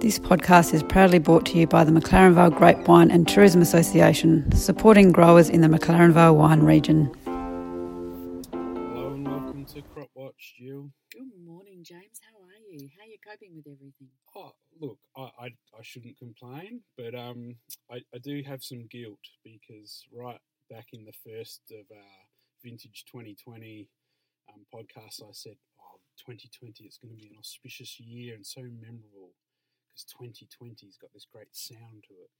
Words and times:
This 0.00 0.16
podcast 0.16 0.74
is 0.74 0.84
proudly 0.84 1.18
brought 1.18 1.44
to 1.46 1.58
you 1.58 1.66
by 1.66 1.82
the 1.82 1.90
McLaren 1.90 2.32
Vale 2.32 2.50
Grape 2.50 2.86
Wine 2.86 3.10
and 3.10 3.26
Tourism 3.26 3.60
Association, 3.60 4.48
supporting 4.52 5.10
growers 5.10 5.50
in 5.50 5.60
the 5.60 5.66
McLaren 5.66 6.12
Vale 6.12 6.36
wine 6.36 6.60
region. 6.60 7.12
Hello 7.24 9.08
and 9.14 9.26
welcome 9.26 9.64
to 9.64 9.82
Crop 9.82 10.08
Watch, 10.14 10.54
Jill. 10.56 10.92
Good 11.12 11.26
morning, 11.44 11.82
James. 11.82 12.20
How 12.22 12.38
are 12.38 12.62
you? 12.70 12.88
How 12.96 13.06
are 13.06 13.08
you 13.08 13.18
coping 13.28 13.56
with 13.56 13.66
everything? 13.66 14.06
Oh, 14.36 14.52
look, 14.80 14.98
I, 15.16 15.22
I, 15.22 15.46
I 15.46 15.82
shouldn't 15.82 16.16
complain, 16.16 16.82
but 16.96 17.16
um, 17.16 17.56
I, 17.90 17.96
I 18.14 18.18
do 18.22 18.40
have 18.46 18.62
some 18.62 18.86
guilt 18.88 19.18
because 19.42 20.06
right 20.12 20.38
back 20.70 20.86
in 20.92 21.06
the 21.06 21.12
first 21.26 21.62
of 21.72 21.84
our 21.90 22.20
vintage 22.64 23.04
2020 23.10 23.88
um, 24.54 24.64
podcast, 24.72 25.24
I 25.24 25.32
said, 25.32 25.56
oh, 25.80 25.98
2020, 26.24 26.84
it's 26.84 26.98
going 26.98 27.16
to 27.16 27.20
be 27.20 27.26
an 27.26 27.36
auspicious 27.36 27.98
year 27.98 28.36
and 28.36 28.46
so 28.46 28.60
memorable 28.62 29.32
because 29.98 30.12
2020 30.12 30.86
has 30.86 30.96
got 30.96 31.12
this 31.12 31.26
great 31.30 31.48
sound 31.52 32.04
to 32.08 32.14
it. 32.14 32.30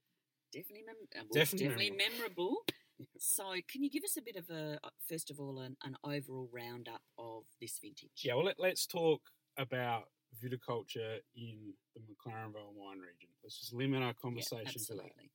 Definitely, 0.51 0.85
mem- 0.85 0.95
uh, 1.15 1.25
well, 1.29 1.43
Definitely 1.43 1.67
definitely, 1.67 1.97
memorable. 1.97 2.57
so, 3.17 3.43
can 3.69 3.83
you 3.83 3.89
give 3.89 4.03
us 4.03 4.17
a 4.17 4.21
bit 4.21 4.35
of 4.35 4.49
a, 4.49 4.79
uh, 4.83 4.89
first 5.07 5.29
of 5.29 5.39
all, 5.39 5.59
an, 5.59 5.75
an 5.83 5.95
overall 6.03 6.49
roundup 6.51 7.01
of 7.17 7.43
this 7.61 7.79
vintage? 7.81 8.09
Yeah, 8.23 8.35
well, 8.35 8.45
let, 8.45 8.59
let's 8.59 8.85
talk 8.85 9.21
about 9.57 10.05
viticulture 10.43 11.17
in 11.35 11.73
the 11.95 12.01
McLaren 12.01 12.53
Vale 12.53 12.73
wine 12.75 12.99
region. 12.99 13.29
Let's 13.43 13.59
just 13.59 13.73
limit 13.73 14.01
our 14.01 14.09
Yeah, 14.09 14.13
conversation 14.21 14.65
to 14.65 14.69
that. 14.71 15.01
absolutely. 15.01 15.31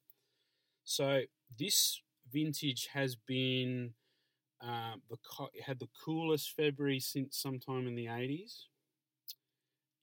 So 0.84 1.20
this 1.58 2.00
vintage 2.32 2.88
has 2.92 3.14
been 3.14 3.94
um, 4.60 5.02
the 5.10 5.16
co- 5.30 5.50
had 5.64 5.78
the 5.78 5.88
coolest 6.04 6.52
February 6.56 7.00
since 7.00 7.36
sometime 7.38 7.86
in 7.86 7.94
the 7.94 8.08
eighties. 8.08 8.66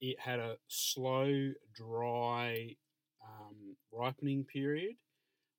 It 0.01 0.19
had 0.19 0.39
a 0.39 0.57
slow, 0.67 1.53
dry 1.75 2.75
um, 3.23 3.75
ripening 3.91 4.45
period, 4.45 4.95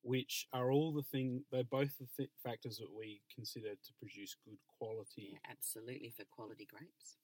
which 0.01 0.47
are 0.51 0.69
all 0.69 0.91
the 0.91 1.03
thing. 1.03 1.45
They're 1.51 1.63
both 1.63 1.97
the 1.97 2.07
th- 2.17 2.29
factors 2.43 2.77
that 2.77 2.93
we 2.95 3.21
consider 3.33 3.69
to 3.69 3.93
produce 3.99 4.35
good 4.45 4.57
quality. 4.77 5.31
Yeah, 5.31 5.39
absolutely 5.49 6.13
for 6.15 6.25
quality 6.29 6.67
grapes. 6.69 7.17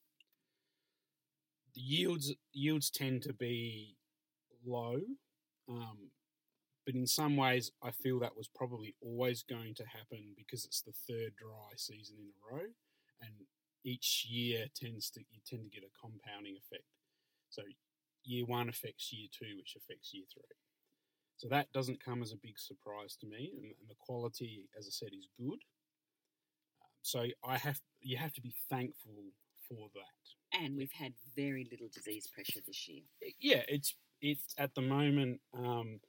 The 1.75 1.81
yields 1.81 2.33
yields 2.53 2.89
tend 2.89 3.21
to 3.23 3.33
be 3.33 3.97
low, 4.65 5.01
um, 5.67 6.11
but 6.85 6.95
in 6.95 7.05
some 7.05 7.37
ways, 7.37 7.71
I 7.83 7.91
feel 7.91 8.19
that 8.19 8.37
was 8.37 8.47
probably 8.47 8.95
always 9.01 9.43
going 9.43 9.75
to 9.75 9.85
happen 9.85 10.33
because 10.37 10.65
it's 10.65 10.81
the 10.81 10.93
third 11.07 11.35
dry 11.35 11.73
season 11.75 12.17
in 12.19 12.27
a 12.27 12.55
row, 12.55 12.67
and 13.21 13.33
each 13.83 14.25
year 14.29 14.67
tends 14.75 15.09
to 15.11 15.19
you 15.19 15.39
tend 15.45 15.63
to 15.63 15.69
get 15.69 15.87
a 15.87 15.99
compounding 16.01 16.55
effect. 16.57 16.85
So 17.49 17.63
year 18.23 18.45
one 18.45 18.69
affects 18.69 19.11
year 19.11 19.27
two, 19.31 19.57
which 19.57 19.75
affects 19.75 20.13
year 20.13 20.25
three. 20.31 20.55
So 21.37 21.47
that 21.49 21.71
doesn't 21.73 22.03
come 22.03 22.21
as 22.21 22.33
a 22.33 22.37
big 22.37 22.59
surprise 22.59 23.15
to 23.21 23.27
me, 23.27 23.53
and, 23.55 23.65
and 23.65 23.89
the 23.89 23.95
quality, 23.97 24.67
as 24.77 24.87
I 24.87 24.91
said, 24.91 25.09
is 25.17 25.29
good. 25.39 25.59
Um, 26.81 26.91
so 27.01 27.25
I 27.45 27.57
have 27.57 27.79
you 28.01 28.17
have 28.17 28.33
to 28.33 28.41
be 28.41 28.53
thankful 28.69 29.31
for 29.67 29.89
that. 29.95 30.59
And 30.61 30.75
we've 30.75 30.91
had 30.91 31.13
very 31.35 31.67
little 31.71 31.87
disease 31.93 32.27
pressure 32.27 32.59
this 32.65 32.87
year. 32.87 33.03
yeah, 33.39 33.61
it's 33.67 33.95
it's 34.21 34.53
at 34.57 34.75
the 34.75 34.81
moment 34.81 35.39
um, 35.57 35.99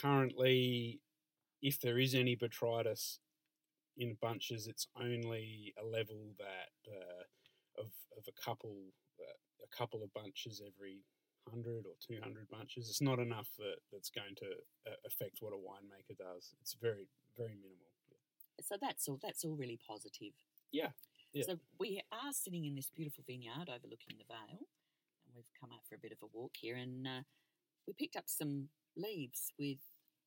currently, 0.00 1.00
if 1.60 1.80
there 1.80 1.98
is 1.98 2.14
any 2.14 2.36
botrytis 2.36 3.18
in 3.98 4.16
bunches, 4.22 4.66
it's 4.66 4.86
only 4.98 5.74
a 5.78 5.84
level 5.84 6.34
that 6.38 6.90
uh, 6.90 7.82
of 7.82 7.90
of 8.16 8.24
a 8.26 8.42
couple 8.42 8.74
a 9.62 9.76
couple 9.76 10.02
of 10.02 10.12
bunches 10.12 10.60
every 10.60 11.00
hundred 11.50 11.86
or 11.86 11.96
two 11.98 12.20
hundred 12.22 12.48
bunches. 12.50 12.88
It's 12.88 13.02
not 13.02 13.18
enough 13.18 13.48
that 13.58 13.82
that's 13.92 14.10
going 14.10 14.34
to 14.38 14.50
uh, 14.86 14.98
affect 15.06 15.38
what 15.40 15.52
a 15.52 15.58
winemaker 15.58 16.16
does. 16.18 16.54
It's 16.60 16.76
very 16.80 17.08
very 17.36 17.56
minimal. 17.56 17.90
So 18.60 18.76
that's 18.80 19.08
all. 19.08 19.18
That's 19.22 19.44
all 19.44 19.56
really 19.56 19.78
positive. 19.86 20.34
Yeah, 20.70 20.90
yeah. 21.32 21.44
So 21.46 21.58
we 21.80 22.00
are 22.12 22.32
sitting 22.32 22.66
in 22.66 22.74
this 22.74 22.90
beautiful 22.94 23.24
vineyard 23.26 23.68
overlooking 23.68 24.18
the 24.18 24.28
Vale, 24.28 24.66
and 25.26 25.34
we've 25.34 25.50
come 25.58 25.70
out 25.72 25.84
for 25.88 25.96
a 25.96 25.98
bit 25.98 26.12
of 26.12 26.18
a 26.22 26.30
walk 26.32 26.52
here, 26.60 26.76
and 26.76 27.06
uh, 27.06 27.22
we 27.86 27.94
picked 27.94 28.16
up 28.16 28.24
some 28.26 28.68
leaves 28.96 29.52
with 29.58 29.78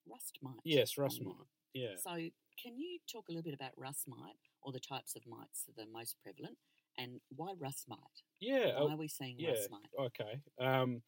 rust 0.09 0.39
mite. 0.41 0.59
Yes, 0.63 0.97
rust 0.97 1.21
mite. 1.23 1.35
Yeah. 1.73 1.95
So, 1.97 2.11
can 2.11 2.77
you 2.77 2.99
talk 3.11 3.29
a 3.29 3.31
little 3.31 3.43
bit 3.43 3.53
about 3.53 3.71
rust 3.77 4.07
mite 4.07 4.39
or 4.61 4.71
the 4.71 4.79
types 4.79 5.15
of 5.15 5.21
mites 5.27 5.63
that 5.67 5.81
are 5.81 5.87
most 5.91 6.15
prevalent 6.23 6.57
and 6.97 7.19
why 7.35 7.53
rust 7.59 7.85
mite? 7.87 7.99
Yeah. 8.39 8.79
Why 8.79 8.91
uh, 8.91 8.93
are 8.93 8.97
we 8.97 9.07
seeing 9.07 9.35
yeah, 9.37 9.51
rust 9.51 9.69
mite? 9.71 10.07
Okay. 10.07 10.41
Um, 10.59 11.01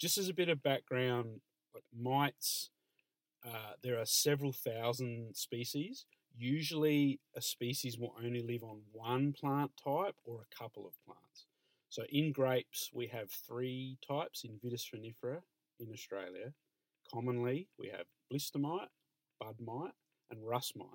just 0.00 0.18
as 0.18 0.28
a 0.28 0.34
bit 0.34 0.48
of 0.48 0.62
background, 0.62 1.40
like 1.74 1.84
mites, 1.96 2.70
uh, 3.46 3.72
there 3.82 3.98
are 3.98 4.06
several 4.06 4.52
thousand 4.52 5.36
species. 5.36 6.06
Usually, 6.36 7.20
a 7.36 7.42
species 7.42 7.98
will 7.98 8.14
only 8.22 8.42
live 8.42 8.62
on 8.62 8.82
one 8.92 9.32
plant 9.32 9.72
type 9.82 10.14
or 10.24 10.40
a 10.40 10.56
couple 10.56 10.86
of 10.86 10.94
plants. 11.04 11.46
So, 11.88 12.04
in 12.10 12.32
grapes, 12.32 12.90
we 12.94 13.08
have 13.08 13.30
three 13.30 13.98
types 14.06 14.44
in 14.44 14.58
Vitis 14.64 14.86
vinifera 14.94 15.40
in 15.80 15.92
Australia. 15.92 16.52
Commonly, 17.12 17.68
we 17.78 17.88
have 17.88 18.06
blister 18.30 18.58
mite, 18.58 18.88
bud 19.40 19.56
mite, 19.60 19.92
and 20.30 20.46
rust 20.46 20.76
mite. 20.76 20.86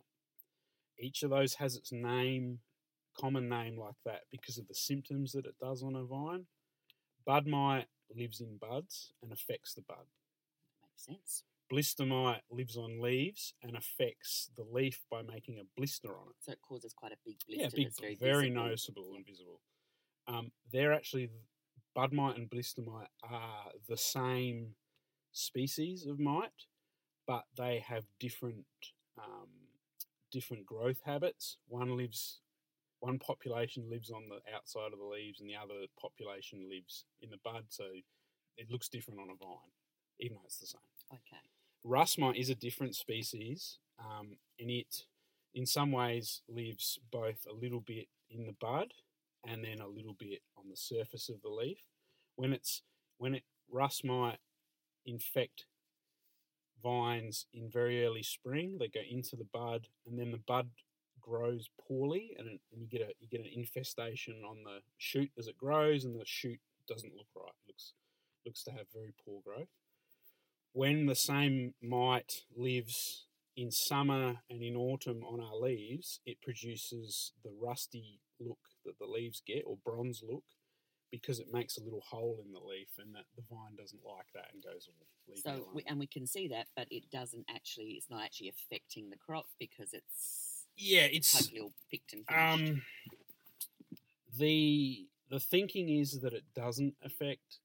Each 0.98 1.24
of 1.24 1.30
those 1.30 1.56
has 1.56 1.76
its 1.76 1.92
name, 1.92 2.60
common 3.20 3.50
name 3.50 3.78
like 3.78 3.96
that 4.06 4.22
because 4.32 4.58
of 4.58 4.68
the 4.68 4.76
symptoms 4.76 5.32
that 5.34 5.46
it 5.46 5.56
does 5.60 5.84
on 5.84 5.96
a 5.96 6.04
vine. 6.04 6.46
Bud 7.26 7.48
mite 7.48 7.88
lives 8.16 8.42
in 8.42 8.58
buds 8.58 9.14
and 9.24 9.32
affects 9.32 9.74
the 9.74 9.82
bud. 9.82 10.06
Makes 10.84 11.06
sense. 11.06 11.44
Blister 11.70 12.06
mite 12.06 12.42
lives 12.52 12.78
on 12.78 13.02
leaves 13.02 13.54
and 13.64 13.76
affects 13.76 14.52
the 14.56 14.64
leaf 14.64 15.02
by 15.10 15.22
making 15.24 15.58
a 15.60 15.64
blister 15.76 16.10
on 16.10 16.30
it. 16.30 16.36
So 16.40 16.52
it 16.52 16.60
causes 16.62 16.94
quite 16.94 17.12
a 17.12 17.18
big 17.26 17.38
blister. 17.48 17.64
yeah, 17.64 17.70
big, 17.74 17.88
that's 17.88 18.00
very, 18.00 18.16
very, 18.16 18.50
visible. 18.50 18.64
noticeable 18.64 19.14
and 19.16 19.26
visible. 19.26 19.62
Um, 20.28 20.52
they're 20.72 20.94
actually 20.94 21.30
bud 21.96 22.14
mite 22.14 22.38
and 22.38 22.50
blister 22.50 22.82
mite 22.82 23.08
are 23.24 23.72
the 23.88 23.98
same 23.98 24.76
species 25.32 26.06
of 26.06 26.20
mite, 26.20 26.66
but 27.26 27.46
they 27.58 27.84
have 27.88 28.04
different 28.20 28.66
um, 29.18 29.50
different 30.32 30.66
growth 30.66 31.02
habits. 31.06 31.58
One 31.68 31.96
lives, 31.98 32.42
one 33.06 33.20
population 33.20 33.84
lives 33.90 34.10
on 34.10 34.24
the 34.30 34.40
outside 34.56 34.92
of 34.92 35.00
the 35.00 35.06
leaves, 35.06 35.40
and 35.40 35.50
the 35.50 35.56
other 35.56 35.86
population 36.00 36.68
lives 36.70 37.06
in 37.22 37.30
the 37.30 37.38
bud. 37.44 37.66
So 37.70 37.84
it 38.58 38.72
looks 38.72 38.90
different 38.90 39.20
on 39.20 39.30
a 39.30 39.36
vine, 39.36 39.74
even 40.20 40.38
though 40.38 40.46
it's 40.46 40.60
the 40.60 40.66
same. 40.66 40.82
Okay. 41.12 41.44
Rust 41.84 42.18
mite 42.18 42.36
is 42.38 42.50
a 42.50 42.56
different 42.56 42.96
species, 42.96 43.78
um, 44.00 44.38
and 44.60 44.72
it, 44.72 45.04
in 45.54 45.68
some 45.68 45.92
ways, 45.92 46.42
lives 46.50 46.98
both 47.12 47.46
a 47.48 47.54
little 47.54 47.82
bit 47.82 48.08
in 48.32 48.48
the 48.48 48.56
bud 48.60 48.88
and 49.48 49.64
then 49.64 49.80
a 49.80 49.88
little 49.88 50.16
bit 50.18 50.42
on 50.58 50.66
the 50.70 50.76
surface 50.76 51.30
of 51.30 51.42
the 51.44 51.50
leaf. 51.50 51.78
When 52.36 52.54
it's 52.54 52.82
when 53.18 53.36
it 53.36 53.44
rust 53.72 54.04
mite 54.04 54.40
infect 55.06 55.66
vines 56.82 57.46
in 57.54 57.70
very 57.70 58.04
early 58.04 58.24
spring, 58.24 58.78
they 58.80 58.88
go 58.88 59.02
into 59.08 59.36
the 59.36 59.48
bud, 59.54 59.88
and 60.08 60.18
then 60.18 60.32
the 60.32 60.42
bud 60.48 60.70
grows 61.28 61.70
poorly, 61.88 62.36
and, 62.38 62.48
it, 62.48 62.60
and 62.72 62.82
you 62.82 62.88
get 62.88 63.02
a 63.02 63.14
you 63.20 63.28
get 63.30 63.42
an 63.42 63.52
infestation 63.54 64.44
on 64.48 64.64
the 64.64 64.80
shoot 64.98 65.32
as 65.38 65.48
it 65.48 65.58
grows, 65.58 66.06
and 66.06 66.20
the 66.20 66.26
shoot 66.26 66.60
doesn't 66.88 67.16
look 67.16 67.28
right. 67.36 67.54
It 67.66 67.70
looks 67.70 67.94
looks 68.46 68.64
to 68.64 68.72
have 68.72 68.86
very 68.94 69.14
poor 69.26 69.42
growth 69.44 69.70
when 70.76 71.06
the 71.06 71.16
same 71.16 71.74
mite 71.82 72.44
lives 72.54 73.28
in 73.56 73.72
summer 73.72 74.36
and 74.50 74.62
in 74.62 74.76
autumn 74.76 75.24
on 75.24 75.40
our 75.40 75.56
leaves, 75.56 76.20
it 76.26 76.42
produces 76.42 77.32
the 77.46 77.52
rusty 77.62 78.20
look 78.42 78.60
that 78.84 79.00
the 79.00 79.06
leaves 79.06 79.42
get, 79.48 79.64
or 79.66 79.78
bronze 79.86 80.22
look, 80.22 80.44
because 81.12 81.40
it 81.40 81.48
makes 81.54 81.78
a 81.78 81.82
little 81.82 82.02
hole 82.02 82.44
in 82.46 82.52
the 82.52 82.60
leaf, 82.60 82.90
and 83.00 83.16
that 83.16 83.24
the 83.38 83.44
vine 83.50 83.78
doesn't 83.78 84.04
like 84.06 84.28
that 84.34 84.54
and 84.54 84.62
goes, 84.62 84.90
"Oh, 84.92 85.06
leave 85.30 85.38
me 85.38 85.42
So 85.42 85.70
we, 85.74 85.84
and 85.88 85.98
we 85.98 86.08
can 86.08 86.28
see 86.28 86.50
that, 86.50 86.68
but 86.76 86.88
it 86.92 87.10
doesn't 87.10 87.46
actually. 87.50 87.92
It's 87.92 88.10
not 88.10 88.22
actually 88.22 88.50
affecting 88.50 89.10
the 89.10 89.18
crop 89.18 89.48
because 89.58 89.94
it's 89.94 90.55
yeah, 90.78 91.08
it's 91.12 91.50
picked 91.90 92.14
and 92.14 92.26
finished. 92.26 92.72
um 92.72 92.82
the 94.38 95.08
the 95.30 95.40
thinking 95.40 95.90
is 95.90 96.22
that 96.22 96.34
it 96.34 96.44
doesn't 96.56 96.96
affect 97.04 97.60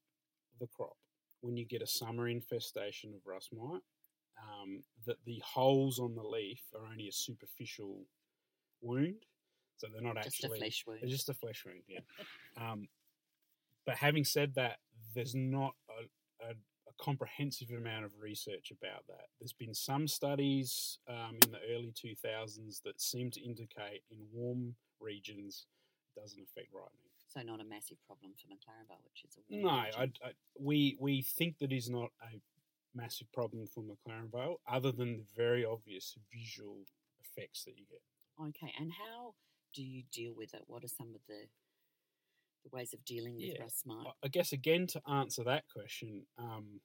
the 0.59 0.67
crop 0.67 0.97
when 1.41 1.57
you 1.57 1.65
get 1.65 1.81
a 1.81 1.87
summer 1.87 2.27
infestation 2.27 3.13
of 3.13 3.21
rust 3.25 3.49
mite. 3.53 3.81
Um, 4.41 4.83
that 5.05 5.17
the 5.25 5.41
holes 5.45 5.99
on 5.99 6.15
the 6.15 6.23
leaf 6.23 6.61
are 6.73 6.87
only 6.87 7.07
a 7.07 7.11
superficial 7.11 8.05
wound, 8.81 9.25
so 9.77 9.87
they're 9.91 10.01
not 10.01 10.15
just 10.23 10.43
a 10.43 10.45
actually 10.45 10.59
flesh 10.59 10.83
wound. 10.87 10.99
they're 11.01 11.09
just 11.09 11.29
a 11.29 11.33
flesh 11.33 11.63
wound. 11.63 11.83
Yeah. 11.87 11.99
um, 12.57 12.87
but 13.85 13.97
having 13.97 14.23
said 14.23 14.55
that, 14.55 14.77
there's 15.13 15.35
not 15.35 15.75
a, 15.89 16.49
a, 16.49 16.53
a 16.91 17.03
comprehensive 17.03 17.71
amount 17.71 18.05
of 18.05 18.11
research 18.19 18.71
about 18.71 19.05
that. 19.07 19.27
There's 19.39 19.53
been 19.53 19.73
some 19.73 20.07
studies 20.07 20.99
um, 21.07 21.37
in 21.45 21.51
the 21.51 21.59
early 21.73 21.93
2000s 21.93 22.81
that 22.83 23.01
seem 23.01 23.31
to 23.31 23.41
indicate 23.41 24.03
in 24.09 24.19
warm 24.33 24.75
regions 24.99 25.67
it 26.15 26.19
doesn't 26.19 26.41
affect 26.41 26.67
ripening. 26.73 27.11
So 27.27 27.41
not 27.41 27.61
a 27.61 27.63
massive 27.63 27.97
problem 28.05 28.33
for 28.35 28.47
McLaren 28.47 28.87
Vale, 28.87 28.99
which 29.05 29.23
is 29.23 29.37
a 29.37 29.55
No, 29.55 29.69
I. 29.69 30.11
I, 30.23 30.31
we 30.59 30.97
we 30.99 31.21
think 31.21 31.59
that 31.59 31.71
is 31.71 31.89
not 31.89 32.09
a 32.21 32.41
massive 32.93 33.31
problem 33.31 33.67
for 33.67 33.81
McLaren 33.83 34.29
Vale, 34.29 34.59
other 34.67 34.91
than 34.91 35.17
the 35.17 35.25
very 35.35 35.63
obvious 35.63 36.17
visual 36.33 36.79
effects 37.23 37.63
that 37.63 37.77
you 37.77 37.85
get. 37.89 38.01
Okay, 38.47 38.73
and 38.77 38.91
how 38.91 39.33
do 39.73 39.81
you 39.81 40.03
deal 40.11 40.33
with 40.35 40.53
it? 40.53 40.63
What 40.67 40.83
are 40.83 40.89
some 40.89 41.15
of 41.15 41.21
the 41.29 41.45
the 42.63 42.69
ways 42.69 42.93
of 42.93 43.03
dealing 43.05 43.35
with 43.35 43.45
Yeah, 43.45 43.61
rust 43.61 43.85
mite? 43.85 44.07
I- 44.23 44.27
guess 44.27 44.51
again 44.53 44.87
to 44.87 45.01
answer 45.09 45.43
that 45.43 45.67
question, 45.67 46.25
um, 46.37 46.81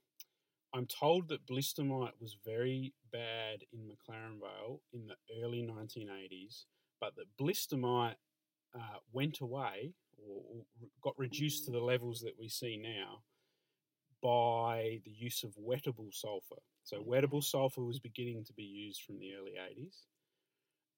I'm 0.73 0.87
told 0.87 1.29
that 1.29 1.47
blister 1.47 1.85
mite 1.85 2.21
was 2.21 2.35
very 2.45 2.93
bad 3.11 3.65
in 3.73 3.89
McLaren 3.89 4.41
Vale 4.41 4.83
in 4.93 5.07
the 5.07 5.17
early 5.43 5.63
1980s, 5.63 6.67
but 7.01 7.15
that 7.17 7.37
blister 7.37 7.77
mite 7.77 8.19
uh, 8.75 8.99
went 9.13 9.41
away 9.41 9.95
or, 10.19 10.43
or 10.51 10.89
got 11.03 11.19
reduced 11.19 11.65
to 11.65 11.71
the 11.71 11.81
levels 11.81 12.21
that 12.21 12.39
we 12.39 12.49
see 12.49 12.77
now 12.77 13.23
by 14.23 15.01
the 15.05 15.11
use 15.11 15.45
of 15.45 15.55
wettable 15.57 16.13
sulfur. 16.13 16.61
So 16.85 17.03
wettable 17.03 17.43
sulfur 17.43 17.85
was 17.85 17.99
beginning 18.01 18.45
to 18.45 18.53
be 18.53 18.65
used 18.65 19.03
from 19.03 19.19
the 19.19 19.35
early 19.35 19.53
80s, 19.53 20.05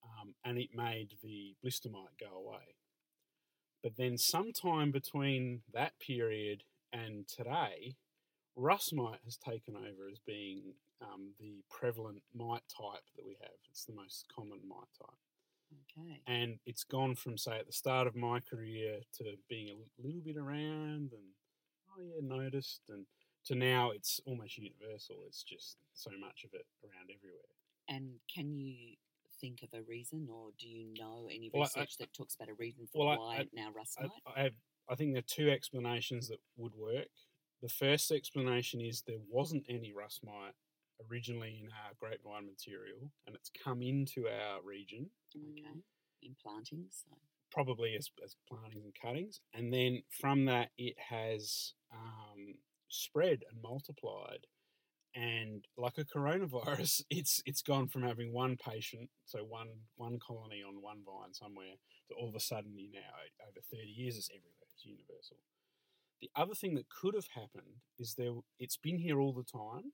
um, 0.02 0.34
and 0.44 0.58
it 0.58 0.70
made 0.74 1.14
the 1.22 1.54
blister 1.62 1.88
mite 1.88 2.16
go 2.18 2.36
away. 2.36 2.74
But 3.82 3.96
then, 3.96 4.18
sometime 4.18 4.90
between 4.90 5.62
that 5.72 5.98
period 6.00 6.64
and 6.92 7.26
today, 7.28 7.96
rust 8.56 8.92
mite 8.94 9.20
has 9.24 9.36
taken 9.36 9.76
over 9.76 10.08
as 10.10 10.18
being 10.26 10.74
um, 11.00 11.30
the 11.38 11.62
prevalent 11.70 12.22
mite 12.34 12.64
type 12.76 13.04
that 13.16 13.24
we 13.24 13.36
have. 13.40 13.50
It's 13.70 13.84
the 13.84 13.94
most 13.94 14.26
common 14.34 14.58
mite 14.68 14.88
type. 14.98 15.18
Okay, 15.98 16.20
And 16.26 16.58
it's 16.66 16.84
gone 16.84 17.14
from, 17.14 17.36
say, 17.36 17.58
at 17.58 17.66
the 17.66 17.72
start 17.72 18.06
of 18.06 18.16
my 18.16 18.40
career 18.40 19.00
to 19.18 19.24
being 19.48 19.68
a 19.98 20.02
little 20.06 20.22
bit 20.22 20.36
around 20.36 21.12
and, 21.12 21.34
oh 21.90 22.00
yeah, 22.02 22.20
noticed, 22.22 22.82
and 22.88 23.06
to 23.46 23.54
now 23.54 23.90
it's 23.90 24.20
almost 24.24 24.56
universal. 24.58 25.16
It's 25.26 25.42
just 25.42 25.76
so 25.94 26.10
much 26.18 26.44
of 26.44 26.54
it 26.54 26.66
around 26.82 27.10
everywhere. 27.14 27.52
and 27.88 28.20
can 28.34 28.52
you 28.52 28.96
think 29.40 29.62
of 29.62 29.72
a 29.78 29.82
reason, 29.82 30.28
or 30.30 30.50
do 30.58 30.68
you 30.68 30.92
know 30.98 31.28
any 31.30 31.50
Well, 31.52 31.62
I- 31.62 31.80
research 31.80 31.96
that 31.98 32.12
talks 32.12 32.34
about 32.34 32.48
a 32.48 32.54
reason 32.54 32.86
for 32.86 33.06
Well, 33.06 33.18
why 33.18 33.36
I- 33.38 33.48
now 33.52 33.70
rust 33.72 33.96
I, 33.98 34.02
mite? 34.06 34.22
I, 34.36 34.42
have, 34.44 34.54
I 34.88 34.94
think 34.94 35.12
there 35.12 35.20
are 35.20 35.22
two 35.22 35.50
explanations 35.50 36.28
that 36.28 36.40
would 36.56 36.74
work. 36.74 37.08
The 37.62 37.68
first 37.68 38.10
explanation 38.12 38.80
is 38.80 39.02
there 39.02 39.18
wasn't 39.28 39.64
any 39.68 39.92
rust 39.92 40.22
mite 40.24 40.54
originally 41.10 41.58
in 41.62 41.70
our 41.72 41.94
grapevine 41.98 42.46
material, 42.46 43.12
and 43.26 43.34
it's 43.36 43.50
come 43.50 43.82
into 43.82 44.28
our 44.28 44.62
region, 44.62 45.10
okay, 45.34 45.82
in 46.22 46.34
plantings. 46.42 47.04
So. 47.08 47.16
probably 47.50 47.96
as, 47.96 48.10
as 48.22 48.36
plantings 48.48 48.84
and 48.84 48.94
cuttings, 49.00 49.40
and 49.54 49.72
then 49.72 50.02
from 50.10 50.44
that 50.44 50.70
it 50.76 50.94
has 50.98 51.72
um, 51.92 52.54
spread 52.88 53.42
and 53.50 53.60
multiplied. 53.62 54.46
And 55.14 55.64
like 55.76 55.98
a 55.98 56.04
coronavirus, 56.04 57.02
it's 57.10 57.42
it's 57.46 57.62
gone 57.62 57.88
from 57.88 58.02
having 58.02 58.32
one 58.32 58.56
patient, 58.56 59.10
so 59.24 59.40
one 59.40 59.68
one 59.96 60.18
colony 60.18 60.62
on 60.66 60.82
one 60.82 60.98
vine 61.04 61.32
somewhere, 61.32 61.74
to 62.08 62.14
all 62.14 62.28
of 62.28 62.34
a 62.34 62.40
sudden 62.40 62.76
you 62.76 62.90
now 62.92 63.46
over 63.46 63.60
thirty 63.70 63.90
years 63.90 64.16
it's 64.16 64.30
everywhere. 64.30 64.68
It's 64.74 64.84
universal. 64.84 65.38
The 66.20 66.30
other 66.36 66.54
thing 66.54 66.74
that 66.74 66.88
could 66.88 67.14
have 67.14 67.28
happened 67.34 67.82
is 67.98 68.14
there 68.14 68.34
it's 68.58 68.76
been 68.76 68.98
here 68.98 69.20
all 69.20 69.32
the 69.32 69.44
time 69.44 69.92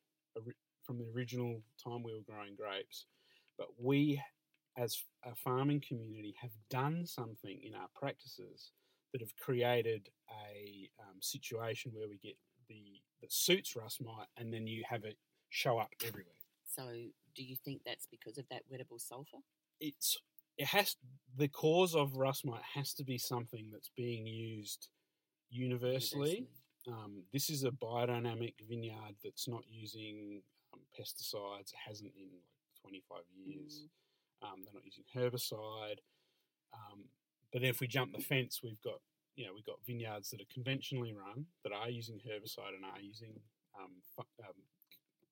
from 0.84 0.98
the 0.98 1.06
original 1.14 1.62
time 1.82 2.02
we 2.02 2.12
were 2.12 2.20
growing 2.28 2.54
grapes, 2.54 3.06
but 3.56 3.68
we 3.80 4.20
as 4.76 5.04
a 5.24 5.34
farming 5.34 5.82
community 5.86 6.34
have 6.40 6.50
done 6.68 7.06
something 7.06 7.60
in 7.62 7.74
our 7.74 7.88
practices 7.94 8.72
that 9.12 9.20
have 9.20 9.36
created 9.36 10.08
a 10.30 10.90
um, 11.00 11.16
situation 11.20 11.92
where 11.94 12.08
we 12.08 12.18
get 12.22 12.36
the 12.68 13.00
that 13.20 13.32
suits 13.32 13.76
rust 13.76 14.02
mite, 14.02 14.28
and 14.36 14.52
then 14.52 14.66
you 14.66 14.84
have 14.88 15.04
it 15.04 15.16
show 15.50 15.78
up 15.78 15.90
everywhere. 16.04 16.34
So, 16.66 16.82
do 17.34 17.42
you 17.42 17.56
think 17.64 17.82
that's 17.86 18.06
because 18.06 18.38
of 18.38 18.44
that 18.50 18.62
wettable 18.72 19.00
sulfur? 19.00 19.38
It's 19.80 20.18
it 20.56 20.66
has 20.66 20.96
the 21.36 21.48
cause 21.48 21.94
of 21.94 22.16
rust 22.16 22.44
mite 22.44 22.62
has 22.74 22.94
to 22.94 23.04
be 23.04 23.18
something 23.18 23.70
that's 23.72 23.90
being 23.96 24.26
used 24.26 24.88
universally. 25.50 26.46
Um, 26.86 27.22
this 27.32 27.48
is 27.48 27.64
a 27.64 27.70
biodynamic 27.70 28.54
vineyard 28.68 29.16
that's 29.22 29.48
not 29.48 29.62
using 29.68 30.42
um, 30.72 30.80
pesticides. 30.98 31.72
It 31.72 31.78
hasn't 31.86 32.12
in 32.16 32.28
like 32.28 32.82
25 32.82 33.20
years. 33.46 33.86
Um, 34.42 34.62
they're 34.64 34.74
not 34.74 34.84
using 34.84 35.04
herbicide. 35.14 35.98
Um, 36.72 37.04
but 37.52 37.62
if 37.62 37.80
we 37.80 37.86
jump 37.86 38.14
the 38.14 38.22
fence, 38.22 38.60
we've 38.62 38.80
got 38.82 39.00
you 39.36 39.46
know 39.46 39.52
we've 39.54 39.66
got 39.66 39.76
vineyards 39.86 40.30
that 40.30 40.40
are 40.40 40.52
conventionally 40.52 41.12
run 41.12 41.46
that 41.64 41.72
are 41.72 41.90
using 41.90 42.16
herbicide 42.18 42.74
and 42.76 42.84
are 42.84 43.00
using 43.00 43.34
um, 43.78 43.90
fu- 44.14 44.44
um, 44.44 44.54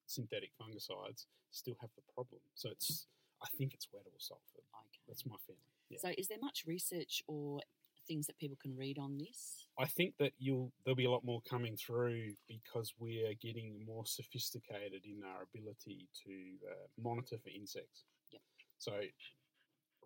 synthetic 0.06 0.50
fungicides. 0.60 1.26
Still 1.50 1.76
have 1.80 1.90
the 1.96 2.02
problem. 2.14 2.40
So 2.54 2.70
it's 2.70 3.06
I 3.42 3.48
think 3.58 3.74
it's 3.74 3.86
wettable 3.86 4.20
sulfur. 4.20 4.42
Okay. 4.58 5.00
That's 5.08 5.26
my 5.26 5.36
feeling. 5.46 5.60
Yeah. 5.90 5.98
So, 6.00 6.10
is 6.16 6.28
there 6.28 6.38
much 6.40 6.64
research 6.66 7.22
or 7.26 7.60
things 8.06 8.26
that 8.26 8.38
people 8.38 8.56
can 8.60 8.76
read 8.76 8.98
on 8.98 9.18
this? 9.18 9.68
I 9.78 9.86
think 9.86 10.14
that 10.18 10.32
you'll 10.38 10.72
there'll 10.84 10.96
be 10.96 11.04
a 11.04 11.10
lot 11.10 11.24
more 11.24 11.42
coming 11.48 11.76
through 11.76 12.32
because 12.48 12.94
we're 12.98 13.34
getting 13.40 13.84
more 13.86 14.06
sophisticated 14.06 15.04
in 15.04 15.22
our 15.24 15.46
ability 15.54 16.08
to 16.24 16.32
uh, 16.70 16.86
monitor 17.02 17.36
for 17.42 17.50
insects. 17.50 18.04
Yep. 18.32 18.42
So 18.78 18.92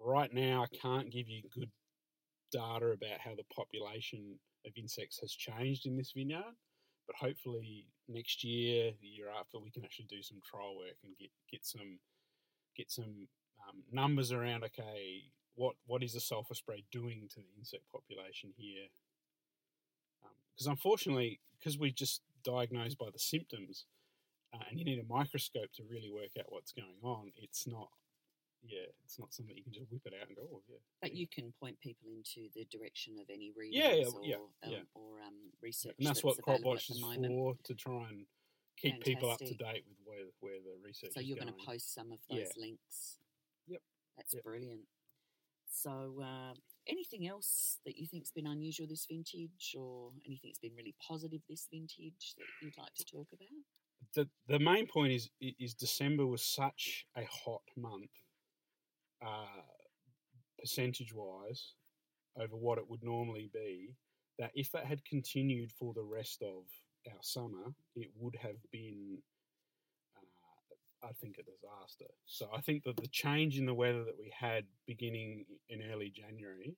right 0.01 0.33
now, 0.33 0.65
I 0.65 0.77
can't 0.77 1.11
give 1.11 1.29
you 1.29 1.43
good 1.55 1.71
data 2.51 2.87
about 2.87 3.21
how 3.25 3.35
the 3.35 3.45
population 3.55 4.39
of 4.67 4.73
insects 4.77 5.19
has 5.21 5.33
changed 5.33 5.87
in 5.87 5.97
this 5.97 6.13
vineyard, 6.17 6.55
but 7.07 7.17
hopefully 7.17 7.87
next 8.09 8.45
year, 8.45 8.93
the 9.01 9.07
year 9.07 9.29
after, 9.39 9.59
we 9.59 9.71
can 9.71 9.85
actually 9.85 10.07
do 10.09 10.23
some 10.23 10.39
trial 10.45 10.77
work 10.77 10.97
and 11.05 11.17
get 11.19 11.31
get 11.51 11.65
some 11.65 11.99
get 12.77 12.91
some 12.91 13.29
um, 13.69 13.83
numbers 13.93 14.33
around. 14.33 14.65
Okay, 14.65 15.31
what 15.55 15.77
what 15.87 16.03
is 16.03 16.13
the 16.13 16.21
sulfur 16.21 16.55
spray 16.55 16.85
doing 16.91 17.29
to 17.31 17.41
the 17.41 17.59
insect 17.59 17.85
population 17.93 18.53
here? 18.57 18.89
Because 20.55 20.67
unfortunately, 20.67 21.41
because 21.59 21.79
we 21.79 21.91
just 21.91 22.23
diagnosed 22.43 22.99
by 22.99 23.11
the 23.13 23.19
symptoms, 23.19 23.85
uh, 24.55 24.65
and 24.71 24.79
you 24.79 24.85
need 24.85 24.99
a 24.99 25.13
microscope 25.13 25.73
to 25.75 25.83
really 25.89 26.11
work 26.11 26.31
out 26.39 26.47
what's 26.49 26.73
going 26.73 27.01
on. 27.03 27.33
It's 27.37 27.67
not, 27.67 27.89
yeah, 28.69 28.87
it's 29.05 29.19
not 29.19 29.33
something 29.33 29.57
you 29.57 29.63
can 29.63 29.73
just 29.73 29.91
whip 29.91 30.03
it 30.05 30.15
out 30.21 30.29
and 30.29 30.37
go, 30.37 30.43
oh 30.53 30.63
yeah. 30.69 30.77
But 31.01 31.15
you 31.15 31.27
can 31.27 31.53
point 31.61 31.79
people 31.81 32.09
into 32.11 32.49
the 32.55 32.65
direction 32.71 33.15
of 33.21 33.27
any 33.31 33.53
readings 33.57 33.77
Yeah, 33.77 33.95
yeah, 33.95 34.07
or, 34.13 34.25
yeah, 34.25 34.37
um, 34.37 34.73
yeah. 34.73 34.79
or 34.95 35.21
um, 35.27 35.35
research. 35.63 35.95
and 35.99 36.07
that's, 36.07 36.23
what 36.23 36.39
available 36.39 36.75
CropWatch 36.75 36.91
is 36.91 37.01
for 37.01 37.55
to 37.65 37.75
try 37.75 38.09
and 38.09 38.27
keep 38.77 39.01
people 39.03 39.31
up 39.31 39.39
to 39.39 39.55
date 39.55 39.85
with 39.89 39.99
where 40.05 40.27
where 40.41 40.59
the 40.61 40.77
research. 40.85 41.11
Is. 41.11 41.15
So 41.15 41.21
you're 41.21 41.39
going 41.39 41.53
to 41.53 41.65
post 41.67 41.95
some 41.95 42.13
of 42.13 42.19
those 42.31 42.53
links. 42.57 43.19
Yep. 43.69 43.81
That's 44.17 44.35
Yep. 44.35 44.45
brilliant. 44.45 44.83
So, 45.69 46.23
uh, 46.23 46.55
anything 46.87 47.29
else 47.29 47.79
that 47.85 47.97
you 47.99 48.07
think's 48.07 48.31
been 48.31 48.47
unusual 48.47 48.87
this 48.87 49.07
vintage, 49.07 49.75
or 49.79 50.11
anything 50.25 50.51
that's 50.51 50.59
been 50.59 50.75
really 50.75 50.95
positive 51.07 51.43
this 51.49 51.69
vintage 51.71 52.35
that 52.39 52.47
you'd 52.63 52.79
like 52.79 52.95
to 52.95 53.05
talk 53.05 53.29
about? 53.33 53.49
the 54.15 54.29
the 54.49 54.59
main 54.59 54.87
point 54.87 55.13
is 55.13 55.29
is 55.41 55.75
December 55.75 56.27
was 56.27 56.43
such 56.43 57.07
a 57.17 57.25
hot 57.25 57.63
month, 57.77 58.11
uh, 59.25 59.63
percentage 60.59 61.13
wise, 61.15 61.73
over 62.39 62.57
what 62.57 62.79
it 62.79 62.89
would 62.89 63.03
normally 63.03 63.51
be. 63.53 63.95
That 64.39 64.51
if 64.55 64.71
that 64.73 64.85
had 64.85 65.05
continued 65.05 65.73
for 65.73 65.95
the 65.95 66.03
rest 66.03 66.43
of 66.43 66.65
our 67.11 67.23
summer, 67.23 67.73
it 67.95 68.11
would 68.19 68.37
have 68.37 68.57
been, 68.71 69.19
uh, 70.17 71.07
I 71.09 71.13
think, 71.13 71.37
a 71.39 71.43
disaster. 71.43 72.13
So 72.27 72.49
I 72.55 72.61
think 72.61 72.85
that 72.85 72.97
the 72.99 73.09
change 73.09 73.59
in 73.59 73.65
the 73.65 73.73
weather 73.75 74.05
that 74.05 74.19
we 74.19 74.31
had 74.39 74.65
beginning 74.87 75.47
in 75.71 75.81
early 75.91 76.11
January 76.11 76.77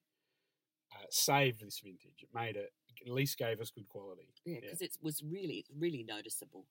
uh, 0.95 1.07
saved 1.11 1.61
this 1.61 1.81
vintage. 1.83 2.23
It 2.23 2.29
made 2.33 2.55
it 2.57 2.73
at 3.07 3.13
least 3.13 3.39
gave 3.39 3.61
us 3.61 3.71
good 3.71 3.89
quality. 3.89 4.29
Yeah, 4.45 4.55
Yeah. 4.55 4.61
because 4.63 4.81
it 4.83 4.97
was 5.03 5.23
really, 5.23 5.65
really 5.77 6.05
noticeable. 6.05 6.67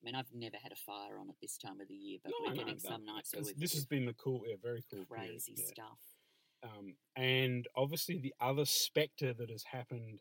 I 0.00 0.04
mean, 0.04 0.14
I've 0.14 0.32
never 0.32 0.56
had 0.62 0.72
a 0.72 0.76
fire 0.76 1.18
on 1.18 1.28
at 1.28 1.36
this 1.42 1.58
time 1.58 1.80
of 1.80 1.88
the 1.88 1.94
year, 1.94 2.18
but 2.24 2.32
we're 2.44 2.54
getting 2.54 2.78
some 2.78 3.04
nights 3.04 3.34
where 3.34 3.44
this 3.56 3.74
has 3.74 3.84
been 3.84 4.06
the 4.06 4.14
cool, 4.14 4.42
yeah, 4.46 4.54
very 4.62 4.82
cool, 4.90 5.04
period, 5.04 5.28
crazy 5.28 5.54
yeah. 5.56 5.64
stuff. 5.66 5.98
Um, 6.62 6.94
and 7.16 7.66
obviously, 7.76 8.18
the 8.18 8.34
other 8.40 8.64
spectre 8.64 9.34
that 9.34 9.50
has 9.50 9.64
happened 9.64 10.20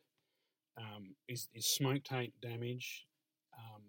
um, 0.77 1.15
is, 1.27 1.47
is 1.53 1.65
smoke 1.65 2.03
taint 2.03 2.33
damage. 2.41 3.05
Um, 3.57 3.83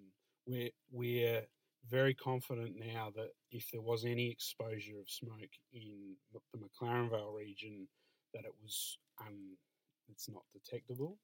we're 0.46 0.70
we're 0.90 1.42
very 1.88 2.14
confident 2.14 2.74
now 2.78 3.10
that 3.16 3.30
if 3.50 3.70
there 3.72 3.80
was 3.80 4.04
any 4.04 4.30
exposure 4.30 4.98
of 5.00 5.08
smoke 5.08 5.50
in 5.72 6.16
the 6.32 6.40
the 6.52 6.58
McLaren 6.58 7.10
Vale 7.10 7.32
region, 7.32 7.88
that 8.32 8.44
it 8.44 8.52
was 8.62 8.98
um, 9.20 9.56
it's 10.08 10.28
not 10.28 10.42
detectable. 10.52 11.18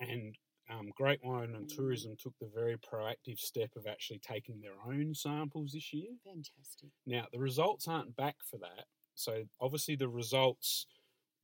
And 0.00 0.36
um, 0.70 0.90
Grape 0.96 1.20
Wine 1.22 1.54
and. 1.54 1.68
Tourism 1.68 2.16
took 2.18 2.34
the 2.38 2.50
very 2.54 2.76
proactive 2.76 3.38
step 3.38 3.70
of 3.76 3.86
actually 3.86 4.18
taking 4.18 4.60
their 4.60 4.74
own 4.86 5.14
samples 5.14 5.72
this 5.72 5.92
year. 5.92 6.10
Fantastic. 6.24 6.90
Now, 7.06 7.26
the 7.32 7.38
results 7.38 7.88
aren't 7.88 8.16
back 8.16 8.36
for 8.48 8.58
that. 8.58 8.84
So, 9.14 9.44
obviously, 9.60 9.96
the 9.96 10.08
results 10.08 10.86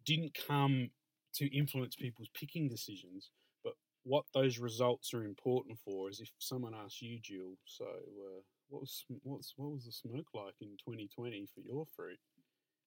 didn't 0.05 0.37
come 0.47 0.91
to 1.35 1.57
influence 1.57 1.97
people's 1.97 2.31
picking 2.35 2.69
decisions. 2.69 3.31
But 3.65 3.75
what 4.05 4.25
those 4.35 4.59
results 4.59 5.15
are 5.15 5.25
important 5.25 5.79
for 5.85 6.11
is 6.11 6.21
if 6.21 6.31
someone 6.39 6.75
asks 6.75 7.03
you, 7.03 7.19
Jill, 7.23 7.57
so 7.65 7.85
uh, 7.85 8.41
what 8.69 8.81
was 8.83 9.05
what's 9.23 9.55
what 9.57 9.73
was 9.73 9.85
the 9.85 9.93
smoke 9.93 10.29
like 10.35 10.55
in 10.61 10.77
2020 10.85 11.47
for 11.55 11.61
your 11.61 11.87
fruit? 11.95 12.19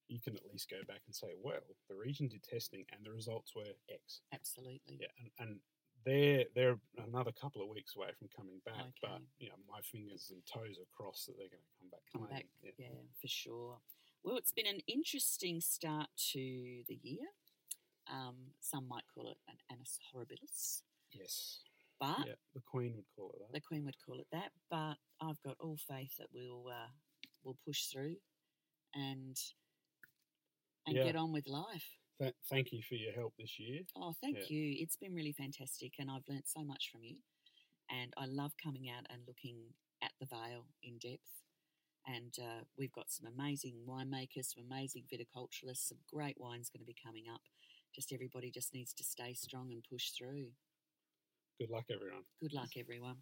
You 0.08 0.20
can 0.20 0.36
at 0.36 0.42
least 0.50 0.68
go 0.68 0.78
back 0.86 1.00
and 1.06 1.14
say, 1.14 1.28
well, 1.40 1.62
the 1.88 1.96
region 1.96 2.28
did 2.28 2.42
testing 2.42 2.84
and 2.92 3.04
the 3.04 3.12
results 3.12 3.52
were 3.56 3.72
X. 3.90 4.20
Absolutely. 4.34 4.98
Yeah, 5.00 5.14
and, 5.18 5.30
and 5.38 5.60
they're 6.04 6.44
they're 6.54 6.78
another 7.06 7.32
couple 7.32 7.62
of 7.62 7.68
weeks 7.68 7.94
away 7.96 8.08
from 8.18 8.28
coming 8.36 8.60
back. 8.64 8.92
But 9.00 9.20
you 9.38 9.48
know, 9.48 9.56
my 9.68 9.80
fingers 9.82 10.30
and 10.32 10.42
toes 10.46 10.78
are 10.78 10.88
crossed 10.96 11.26
that 11.26 11.36
they're 11.38 11.48
going 11.48 11.62
to 11.62 11.78
come 11.78 11.90
back. 11.90 12.00
Come 12.12 12.26
playing. 12.26 12.42
back. 12.62 12.74
Yeah. 12.78 12.86
Yeah, 12.90 13.02
for 13.20 13.28
sure. 13.28 13.78
Well, 14.24 14.36
it's 14.36 14.52
been 14.52 14.66
an 14.68 14.80
interesting 14.86 15.60
start 15.60 16.08
to 16.32 16.82
the 16.88 16.98
year. 17.02 17.26
Um, 18.10 18.36
some 18.60 18.88
might 18.88 19.04
call 19.14 19.28
it 19.28 19.36
an 19.48 19.56
annus 19.70 19.98
horribilis, 20.12 20.82
Yes. 21.12 21.60
but 22.00 22.26
Yeah, 22.26 22.34
the 22.54 22.60
Queen 22.60 22.94
would 22.96 23.06
call 23.16 23.30
it 23.32 23.38
that. 23.40 23.52
the 23.52 23.60
Queen 23.60 23.84
would 23.84 23.96
call 24.04 24.18
it 24.20 24.26
that. 24.32 24.50
But 24.70 24.96
I've 25.20 25.40
got 25.42 25.56
all 25.60 25.76
faith 25.76 26.16
that 26.18 26.28
we'll 26.34 26.66
uh, 26.68 26.88
we'll 27.44 27.56
push 27.66 27.86
through 27.86 28.16
and 28.94 29.36
and 30.86 30.96
Yeah. 30.96 31.04
get 31.04 31.16
on 31.16 31.32
with 31.32 31.46
life. 31.46 31.98
Th- 32.20 32.34
thank 32.48 32.72
you 32.72 32.82
for 32.82 32.94
your 32.94 33.12
help 33.12 33.34
this 33.38 33.58
year. 33.58 33.80
Oh, 33.96 34.12
thank 34.12 34.38
Yeah. 34.38 34.44
you. 34.48 34.76
It's 34.80 34.96
been 34.96 35.14
really 35.14 35.32
fantastic, 35.32 35.94
and 35.98 36.10
I've 36.10 36.28
learnt 36.28 36.48
so 36.48 36.62
much 36.64 36.90
from 36.90 37.02
you. 37.04 37.16
And 37.90 38.12
I 38.16 38.26
love 38.26 38.56
coming 38.56 38.88
out 38.88 39.06
and 39.10 39.26
looking 39.26 39.74
at 40.02 40.12
the 40.20 40.26
Vale 40.26 40.66
in 40.82 40.98
depth. 40.98 41.44
And 42.06 42.34
uh, 42.40 42.64
we've 42.76 42.92
got 42.92 43.10
some 43.10 43.26
amazing 43.26 43.84
winemakers, 43.86 44.54
some 44.54 44.64
amazing 44.64 45.04
viticulturalists, 45.12 45.88
some 45.88 45.98
great 46.06 46.38
wines 46.40 46.68
going 46.70 46.80
to 46.80 46.86
be 46.86 46.94
coming 47.04 47.28
up. 47.28 47.42
Just 47.94 48.12
everybody 48.12 48.50
just 48.50 48.72
needs 48.72 48.92
to 48.94 49.04
stay 49.04 49.34
strong 49.34 49.70
and 49.72 49.84
push 49.84 50.10
through. 50.10 50.52
Good 51.60 51.70
luck, 51.70 51.84
everyone. 51.90 52.24
Good 52.40 52.52
luck, 52.54 52.70
everyone. 52.76 53.16